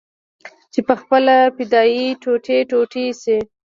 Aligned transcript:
چې 0.73 0.79
پخپله 0.87 1.35
فدايي 1.55 2.05
ټوټې 2.21 2.57
ټوټې 2.69 3.05
سي. 3.21 3.37